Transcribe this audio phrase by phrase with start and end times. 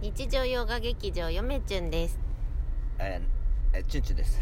[0.00, 2.20] 日常洋画劇場よめちゅんです。
[3.00, 4.40] えー、えチュンチュンです。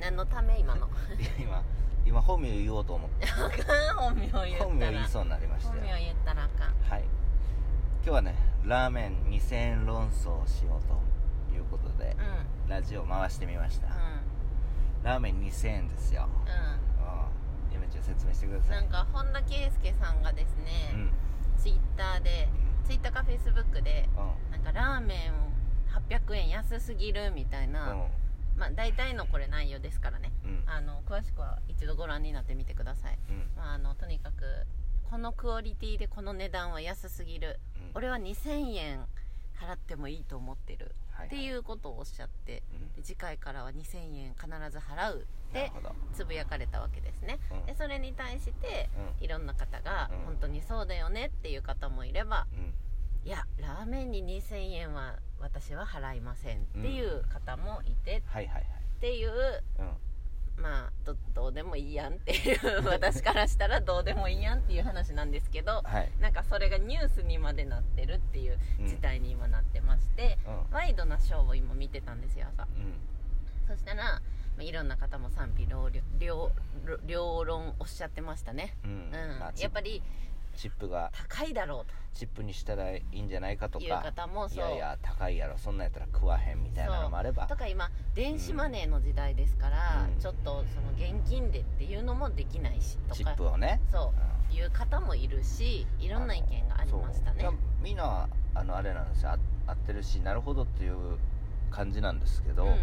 [0.00, 0.88] 何のため今の？
[1.16, 1.62] い や今
[2.04, 3.26] 今本名言おうと思って。
[3.30, 4.64] あかん本名言ったら。
[4.64, 5.68] 本名言いそうになりました。
[5.68, 6.74] 本よ名言ったらあかん。
[6.90, 7.04] はい。
[7.04, 8.34] 今日はね
[8.64, 12.16] ラーメン2000円論争をしようということで、
[12.66, 13.90] うラジオ回してみました、ん。
[15.04, 16.28] ラーメン2000円ですよ。
[16.46, 17.78] うん。
[17.78, 18.78] うめちゃん説明してください。
[18.78, 21.12] うんなんか本田圭佑さんがですね、うん。
[21.56, 22.48] ツイッターで
[22.86, 24.52] ツイッターかフェイスブックでうん。
[24.52, 25.32] なんかラーメン
[26.08, 27.96] 800円安すぎるみたいな、
[28.56, 30.30] まあ大体のこれ内容ですからね。
[30.44, 30.50] うん。
[30.50, 33.50] うんあの詳しくは一度ご覧になってみてください、うん。
[33.56, 34.66] まあ、あのとにかく
[35.10, 37.58] このクオリティでこの値段は安すぎる。
[37.76, 37.90] うん。
[37.94, 39.06] 俺は2000円
[39.60, 40.94] 払ってもいいと思ってる、はい
[41.24, 42.92] っていうことをおっしゃってうん。
[42.94, 45.72] で次回からは2000円必ず払うって
[46.12, 47.66] つぶやかれたわけですね、うん。
[47.66, 49.24] でそれに対してうん。
[49.24, 50.24] いろんな方がうん。
[50.26, 52.74] 本当にそうだよねっていう方もいればうん。
[53.26, 59.30] いやラーメンに2000円は私は払いませんっていう方もいてっていう
[61.46, 66.10] どどうでもいいやんっていう 私からしたらどうでもいいやんっていう話なんですけどはい。
[66.18, 70.74] なんかそれがニュースにまでなってるっていううん事態に今なってまして、うん。
[70.74, 72.64] ワイドなショーを今見てたんですよ朝。
[72.64, 72.94] うん。
[73.68, 74.20] そしたら、ま
[74.58, 78.76] あ、いろんな方も賛否両両両両論おっしゃってましたね。
[78.84, 78.90] うん。
[78.90, 80.02] うん、やっぱり
[80.56, 83.84] チップが高いだろうチップにしたらいいんじゃないかとか。
[83.84, 84.58] いう方もそう。
[84.58, 87.44] いやいや高いやろそんなんやったら食わへんみたいなのもあれば。
[87.44, 90.18] ととか今電子マネーの時代ですから、うん。
[90.18, 93.80] ちょっとその現金でっていうのもできないしとチかップをね。
[93.92, 94.12] そ
[94.50, 94.54] う。
[94.54, 97.50] いう方もいるしいろんな意見がありましたね。
[97.82, 99.30] みんなあのあれなんですよ。
[99.30, 101.18] あ合ってるしなるほどっていう
[101.70, 102.76] 感じなんですけど、いうん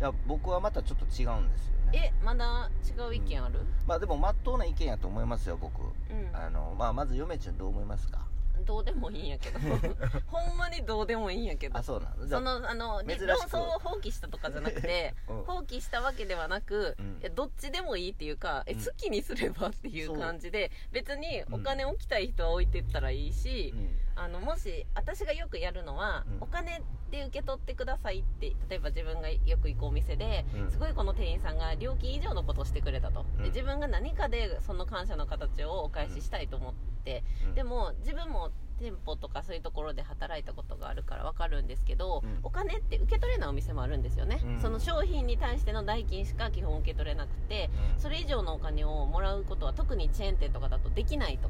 [0.00, 2.12] や僕はまたちょっと違うんですよね。
[2.20, 3.60] えまだ違う意見ある？
[3.86, 6.36] まあでもまっとうな意見やと思いますよ僕、うん。
[6.36, 8.26] あのまあまず嫁ちゃんどう思いますか？
[8.64, 9.58] どうでもいいんやけど。
[10.26, 11.76] ほんまにどうでもいいんやけど。
[11.78, 15.44] あそうなのじゃそあのあの論争を放棄したとかじゃなくて、 うん。
[15.44, 17.18] 放棄したわけではなく、うん。
[17.20, 18.84] いやどっちでもいいっていうか、えうん。
[18.84, 21.54] 好きにすればっていう感じで別にうん。
[21.56, 26.38] お金置きたい人は置いてったらいいし、うんあのもし私がよくやるのは、うん。
[26.40, 30.70] お金で受け取ってくださいって例えば自分がよく行くお店で、うん。
[30.70, 33.42] すごいこの店員さんが料金以上のことをしてくれたと、うん。
[33.42, 37.54] で自分が何かでその感謝の形をお返ししたいと思って、うん。
[37.54, 42.38] でも自分も店舗とかそういうところで働いたことがあるから分かるんですけど、うん。
[42.42, 44.60] お金って受け取れないお店もあるんですよね、うん。
[44.60, 48.00] その商品に対しての代金しか基本受け取れなくて、うん。
[48.00, 51.48] それ以上のお金をもらうことは特にチェーン店とかだとできないと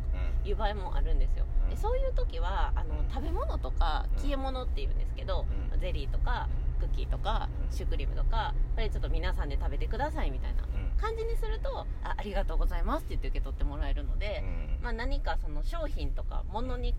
[0.49, 1.71] いう場合もあるんですよ、うん。
[1.71, 3.11] でそういう時はあの、うん。
[3.11, 4.21] 食べ物とかうん。
[4.21, 5.81] 消え物っていうんですけど、うん。
[5.81, 6.49] ゼリーとか
[6.81, 7.77] クッキーとかうん。
[7.77, 10.63] シュークリームとかやっぱりちょっと皆さんで食べてくださいみたいな。
[10.63, 14.85] うん感じにするとあありがとうございますって言って受け取ってもらえるので、うん。
[14.85, 16.95] まあ、何かその商品とか物に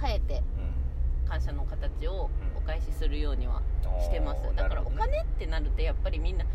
[0.00, 0.42] 変えて
[1.22, 1.28] うん。
[1.28, 2.58] 感謝の形をうん。
[2.58, 3.62] お返しするようには
[4.00, 6.46] してます、おーだからお金ってなるとやっぱりみんな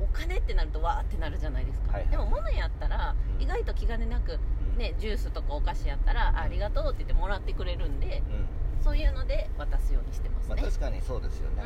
[0.00, 2.10] お金ってなるとわーってなるじゃないですか、はいはい。
[2.10, 3.42] でも物やったらうん。
[3.42, 4.38] 意外と気兼ねなく、
[4.72, 4.78] うん。
[4.78, 8.82] ね、ジュースとかお菓子やったら、あありがとうって言ってもらってくれるんでうん。
[8.82, 11.62] そういうので渡すようにしてますまあね、確かにそうですよね、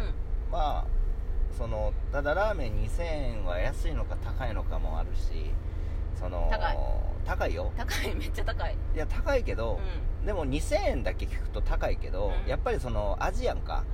[0.52, 0.97] まあ
[1.56, 5.50] そのただラーメン2000円は安いのか高いのかもあるし
[6.18, 6.78] その高い。
[7.24, 7.70] 高いよ。
[7.70, 8.14] うん、高い？
[8.14, 8.76] めっちゃ高い。
[8.94, 9.78] いや高いけど、
[10.22, 12.50] うでも2000円だけ聞くと高いけど、うん。
[12.50, 13.84] やっぱりその味やんか。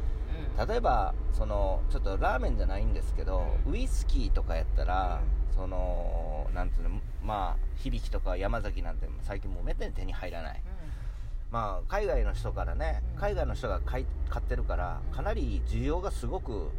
[0.58, 0.68] うん。
[0.68, 3.72] 例えばそのちょっとラーメンじゃないんですけど、うん。
[3.72, 5.20] ウイスキーとかやったら、
[5.54, 10.62] そのなんていうのまあ響とか山崎なんて最近もうめったに手に入らない。
[11.50, 13.20] まあ海外の人からね、うん。
[13.20, 15.14] 海外の人が買い買ってるからうん。
[15.14, 16.70] かなり需要がすごく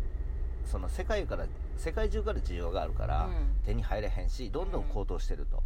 [0.65, 1.45] その世界から
[1.77, 3.33] 世界中から需要があるから、うん。
[3.65, 5.61] 手に入れへんしどんどん高騰してると、う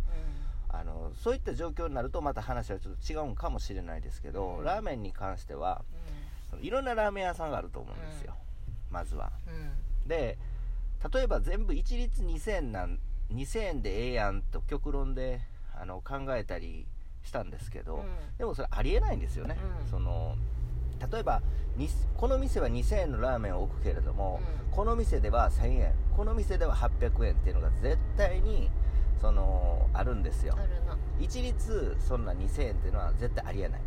[0.69, 4.63] あのそういった状況になるとまた話はちょっと違うんかもしれないですけど、うん。
[4.63, 5.83] ラーメンに関しては
[6.61, 8.35] いろんなラーメン屋さんがあると思うんですよ、
[8.89, 9.31] まずは。
[10.05, 10.37] で
[11.13, 12.99] 例えば全部一律2000円なん
[13.31, 15.41] 2000円でええやんと極論で
[15.75, 16.87] あの考えたり
[17.23, 18.37] したんですけど、うん。
[18.37, 19.89] でもそれありえないんですよね、うん。
[19.89, 20.35] その
[21.11, 21.41] 例えば
[21.75, 21.87] に
[22.17, 24.71] この店は2000円のラーメンを置くけれども、うん。
[24.71, 28.69] この店では1000円この店では800円っていうのが絶対に
[29.21, 30.57] そのあるんですよ。
[31.19, 33.81] 一律そんな2000円っていうのは絶対ありえない。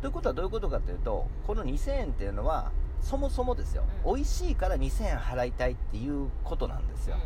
[0.00, 2.72] ということはどういうことかというとこの2000円っていうのは
[3.02, 4.14] そもそもですよ、うん。
[4.16, 7.16] 美味しいから2000円払いたいっていうことなんですよ、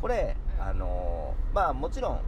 [0.00, 0.64] これ、うん。
[0.64, 2.20] あのーまあもちろん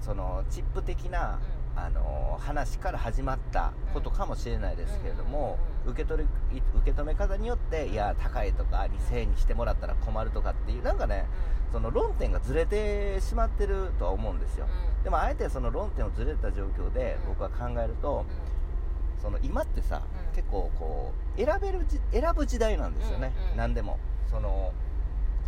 [0.00, 1.38] そのチップ的な、
[1.76, 11.26] あのー話から始まったことかもしれないですけれども、うん受け取り受け止め方によっていや高いとか2000円にしてもらったら困るとかっていうなんかね
[11.72, 14.66] その論点がずれてしまってるとは思うんですよ、
[15.02, 17.28] でもあえてその論点をずれた状況でうん。
[17.30, 18.24] 僕は考えると、
[19.20, 20.36] その今ってさ、うん。
[20.36, 23.98] 結構こう選べるじ選ぶ時代なんですよね、何でも。
[24.30, 24.72] その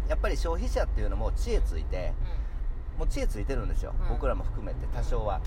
[0.08, 2.12] やっぱり消費者っていうのも知恵ついて
[2.99, 4.08] もう知恵ついてるんですよ、うん。
[4.08, 5.40] 僕らも含めて多少は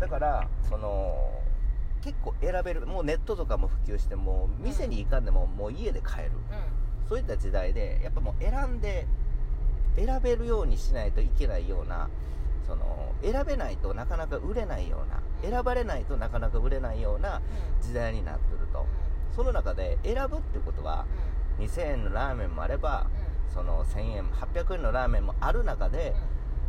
[0.00, 1.30] だからその
[2.02, 6.32] 結構選べるもうネットとかも普及してもう店に行かんでももう家で買える、
[7.08, 9.06] そういった時代でやっぱもう選んで
[9.96, 12.08] 選べるようにしないといけないような
[12.66, 17.40] その選べないとなかなか売れないようなうん選ばれないとなかなか売れないような
[17.82, 18.86] 時代になってると。
[19.36, 21.04] その中で選ぶってことは
[21.58, 23.06] 2000円のラーメンもあれば
[23.52, 26.14] その1000円800円のラーメンもある中で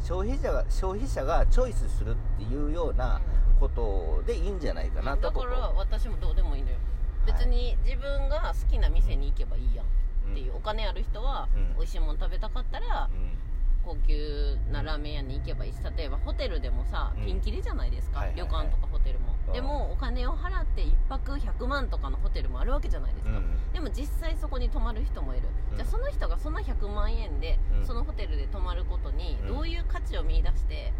[0.03, 3.21] 消費者が消費者がチョイスするっていうような
[3.59, 6.77] ことでいいんじゃないかなとだか僕ら私もどうでもいいのよ。
[7.25, 9.89] 別に自分が好きな店に行けばいいやんっ
[10.33, 11.75] ていうお金ある人はうん。
[11.75, 13.37] 美味しいもの食べたかったらうん。
[13.83, 17.25] 高級なラーメン屋に行けばいいし例えばホテルでもさうん。
[17.25, 23.73] ピンキリじゃないですか、旅館とかホテルも、うんでもお金を払って1泊100万とかのホテルもあるわけじゃないですか、うん。
[23.73, 25.77] でも実際そこに泊まる人もいる、うん。
[25.77, 27.85] じゃあその人がその100万円でうん。
[27.85, 29.47] そのホテルで泊まることにうん。
[29.47, 30.91] どういう価値を見出して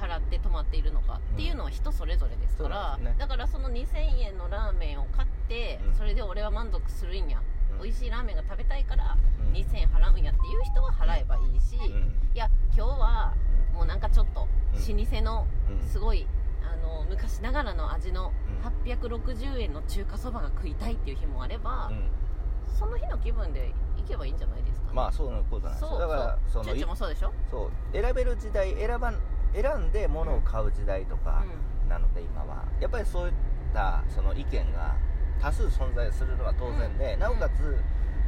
[0.00, 3.14] 払って泊まっているのかっていうのは人それぞれですから、ね。
[3.18, 5.94] だからその2000円のラーメンを買って、うん。
[5.94, 7.40] それで俺は満足するんや、
[7.72, 7.82] うん。
[7.82, 9.16] 美味しいラーメンが食べたいから
[9.48, 9.52] うん。
[9.52, 12.12] 2000円払うんやっていう人は払えばいいし、うん。
[12.34, 13.34] いや今日は
[13.72, 14.46] もうなんかちょっと老
[14.76, 15.88] 舗のうん。
[15.88, 16.26] すごい
[16.72, 18.64] あの昔ながらの味のうん。
[18.84, 22.10] 860円の中華そばが食いたいっていう日もあれば、うん。
[22.78, 27.70] その日の気分で行けばいいんじゃないですか、ね、まあそういうことなんですだからそのもそうでしょ、そう。
[27.92, 29.16] 選べる時代選ばん
[29.54, 31.44] 選んで物を買う時代とか
[31.88, 32.64] なので今は。
[32.80, 33.32] やっぱりそういっ
[33.72, 34.96] たその意見が
[35.40, 37.20] 多数存在するのは当然で、うん。
[37.20, 37.78] なおかつ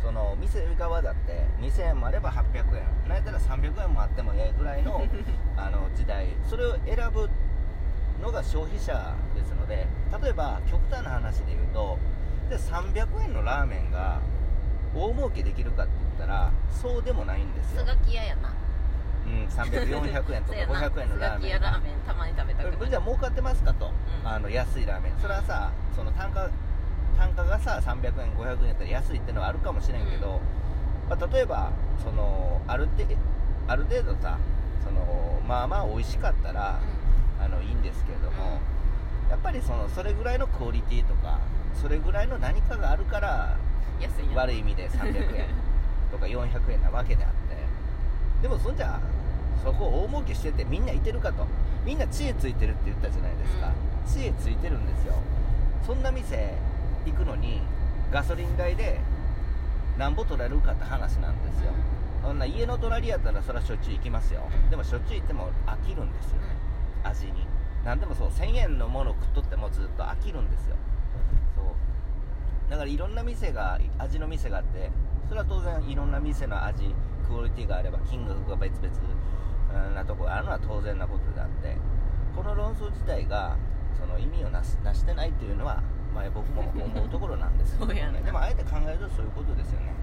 [0.03, 3.09] その店側だって2000円もあれば800円。
[3.09, 5.03] なんやったら300円もあってもええぐらいの
[5.56, 6.29] あの時代。
[6.44, 7.29] それを選ぶ
[8.23, 9.87] のが消費者ですので
[10.23, 11.99] 例えば極端な話で言うと
[12.49, 14.21] で300円のラーメンが
[14.95, 17.83] 大儲けできるかって言ったらそうでもないんですよ。
[17.83, 18.55] スガキ屋やな。
[19.27, 20.75] うん、300400円とか そうやな。
[20.89, 21.61] 500円のラーメン。
[21.61, 22.89] ラーメンたまに食べたくなる。
[22.89, 23.93] じゃあ儲かってますかと、ん。
[24.25, 25.13] あの安いラーメン。
[25.21, 26.49] それはさその単価
[27.19, 30.41] 単価がさ300円500円やったら安いってのはあるかもしれんけど、
[31.09, 31.71] まあ、例えば
[32.03, 33.05] そのある程
[33.69, 34.39] ある程度さ
[34.85, 36.79] そのまあまあ美味しかったら、
[37.41, 38.61] あのいいんですけれども、
[39.31, 41.41] やっぱりそのそれぐらいのクオリティとか
[41.81, 43.56] それぐらいの何かがあるから
[43.99, 45.47] うん安い悪い意味で300円
[46.12, 47.56] とか400円なわけであって。
[48.43, 49.00] でもそんじゃ
[49.65, 51.47] そこ大儲けしててみんないてるかと。
[51.85, 53.71] みんな知恵ついてるって言ったじゃないですか、
[54.06, 55.15] 知恵ついてるんですよ。
[55.87, 56.53] そんな店
[57.06, 57.62] 行くのに
[58.11, 59.00] ガソリン代で
[59.97, 61.71] なんぼ取られるかって話なんですよ、
[62.25, 62.39] そん。
[62.41, 66.49] な家の隣やったらそれはしょっちゅう行きますよ、うんでもしょっちゅう行っても飽きるんですよね、
[67.04, 67.46] 味に。
[67.84, 70.76] 何でもそう1000円のものを食っとってもずっと飽きるんですよ。
[71.54, 71.64] そう。
[72.70, 74.90] だからいろんな店が味の店があって
[75.28, 76.94] それは当然いろんな店の味
[77.26, 78.90] クオリティがあれば金額が別々
[79.87, 81.76] うんなところがあるのは当然なことであって
[82.34, 83.56] この論争自体が
[83.98, 85.82] その意味をなすなしてないっていうのは、
[86.14, 88.20] まあ、僕も思うところなんですけど、そうやな。
[88.20, 89.94] でもあえて考えるとそういうことですよね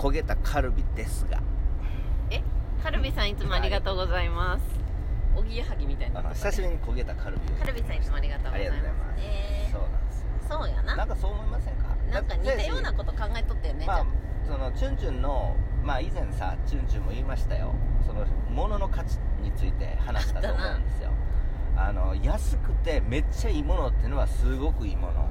[0.00, 1.42] 焦げたカルビですが。
[2.30, 2.42] え？
[2.82, 4.64] カルビさんいつもありがとうございます。
[5.36, 7.56] おぎやはぎみたいなあの久しぶりに焦げたカルビを。
[7.58, 8.78] カルビさんいつもありがとうございます。
[8.78, 10.26] ありがとうございます、えそうなんですよ。
[10.40, 10.96] ー、そうやな。
[10.96, 11.96] なんかそう思いませんか？
[12.10, 14.06] なんか似たようなこと考えとったよね、まあ
[14.46, 15.54] そのチュンチュンの
[15.84, 17.74] まあ以前さチュンチュンも言いましたよ。
[18.06, 21.10] その物の価値について話したと思うんですよ。
[21.76, 25.28] あの安くてめっちゃいいものっていうのはすごくいいもの、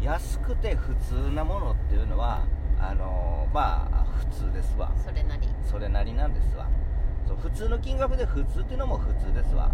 [0.00, 2.42] 安くて普通なものっていうのは
[2.82, 4.92] あのまあ普通ですわ。
[4.94, 5.48] うんそれなり。
[5.70, 6.68] それなりなんですわ。
[7.26, 9.70] そう普通の金額で普通っていうのも普通ですわ。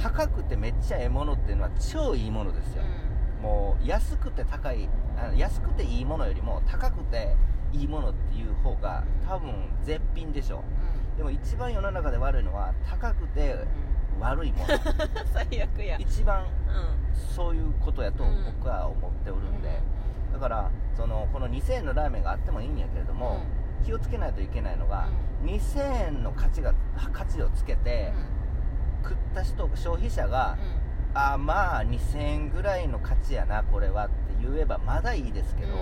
[0.00, 2.82] 高くてめっちゃええものっていうのは超いいものですよ、
[3.42, 7.36] もう安くて高いあ安くていいものよりも高くて
[7.72, 9.52] いいものっていう方が多分
[9.84, 10.64] 絶品でしょ。
[11.12, 11.16] うん。
[11.16, 13.56] でも一番世の中で悪いのは高くて
[14.18, 14.74] 悪いもの。
[14.74, 15.96] う ん最悪や。
[15.98, 17.14] 一番うん。
[17.14, 18.24] そういうことやと
[18.58, 19.80] 僕は思っておるんで、
[20.32, 23.42] だからそのこの2000円のラーメンがあってもいいんやけれども、
[23.84, 25.08] 気をつけないといけないのが、
[25.44, 26.74] 2000円の価値が
[27.12, 28.12] 価値をつけて、
[29.02, 30.56] 食った人消費者が、
[31.14, 35.72] あまあ2000円ぐらいの価値やなこれはって言えばまだいいですけど、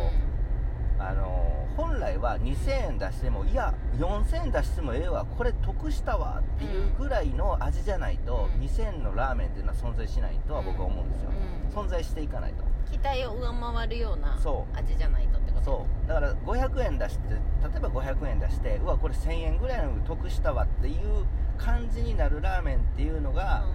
[0.99, 8.61] あの本来は2000円出してもいや4000円出してもええわこれ得したわっていうぐらいの味じゃないと、うん。
[8.63, 11.31] 2000円のラーメンっていうのは存在しないとは僕は思うんですよ、
[11.71, 14.39] 存在していかないと期待を上回るような
[14.75, 15.65] 味じゃないとってこと？
[15.65, 16.09] そう。
[16.09, 17.37] だから500円出して例
[17.77, 21.27] えば500円出してうわこれ1000円ぐらいの得したわっていう
[21.59, 23.67] 感じになるラーメンっていうのが、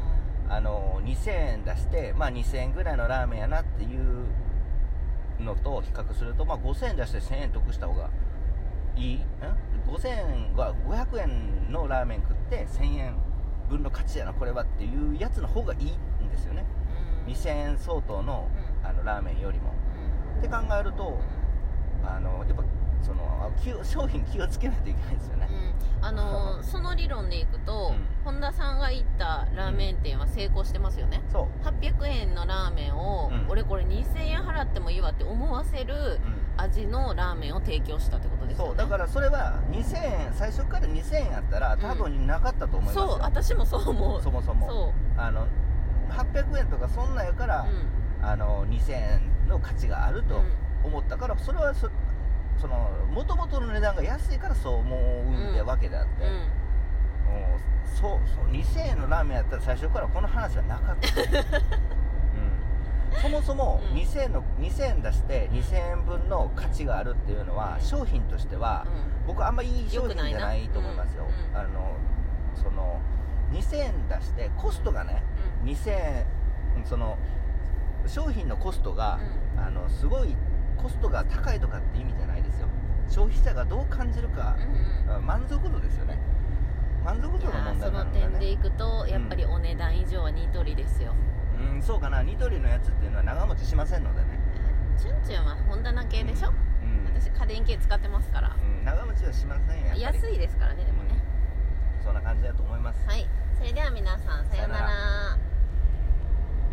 [0.49, 4.25] あの2000円出して、まあ、2000円ぐらいのラーメンやなっていう
[5.39, 8.09] のと比較すると、まあ、5000円出して1000円得した方が
[8.95, 9.15] いい。
[9.15, 9.21] ん
[9.87, 13.15] 5000円は500円のラーメン食って1000円
[13.69, 15.91] 分の価値やなこれはっていうやつの方がいい
[16.25, 16.65] んですよね。
[17.27, 17.33] うん。
[17.33, 18.74] 2000円相当のうん
[19.05, 19.73] ラーメンよりも。
[20.39, 21.17] って考えると
[22.03, 22.63] あのやっぱ
[23.01, 23.51] その
[23.83, 25.47] 商品気をつけないといけないですよね。
[26.01, 26.05] うん。
[26.05, 28.05] あのー その理論でいくと、うん。
[28.23, 31.65] 本田さんが行ったラーメン店は成功してますよね、そう。
[31.65, 33.45] 800円のラーメンを、うん。
[33.49, 35.97] 俺これ2000円払ってもいいわって思わせるう
[36.29, 38.69] ん味のラーメンを提供したってことですよね。
[38.69, 38.77] そう。
[38.77, 43.19] だからそれは2000円最初から2000円やったら多分なかったと思いますよ、そう。
[43.19, 44.21] 私もそう思う。
[44.21, 44.67] そもそも。
[44.67, 45.21] そう。
[45.21, 45.45] あの
[46.09, 50.41] 800円とかそんなんやから、うんあの2000円の価値があると
[50.83, 51.89] 思ったからそれはそ
[52.59, 56.31] その元々の値段が安いからそう思うんでわけであって、うん。
[56.31, 57.59] もう
[57.99, 63.97] そうそう2000円のラーメンやったら最初からこの話はなかった、うん、 そもそもうん。
[63.97, 67.81] 2000円の2000円出して2000円分の価値があるっていうのはうん。
[67.81, 69.27] 商品としてはうん。
[69.27, 71.25] 僕あんまいい商品じゃないと思いますよ。
[71.53, 71.91] あの
[72.55, 72.99] その
[73.51, 75.23] 2000円出してコストがね
[75.61, 75.69] うん。
[75.69, 76.25] 2000円
[76.85, 77.17] その
[78.07, 79.19] 商品のコストが、
[79.57, 80.35] あのすごい
[80.77, 82.67] コストが高いとかって意味じゃないですよ。
[83.09, 85.15] 消費者がどう感じるかう、んうん。
[85.17, 86.17] あ満足度ですよね。
[87.03, 88.27] 満足い度の問題なのでね。
[88.29, 91.13] 点でいくとやっぱりお値段以上はニトリですよ、
[91.73, 92.23] うんそうかな。
[92.23, 94.39] ニトリのやつっていうのは長持ちしませんのでね。
[94.97, 96.51] チュンチュンは本棚系でしょ、う
[96.85, 98.55] ん、私家電系使ってますから。
[98.55, 101.21] うん、長持ちはしませんや安いですからねでもね、
[102.03, 103.05] そんな感じだと思います。
[103.07, 103.27] はい。
[103.57, 105.37] それでは皆さんさようなら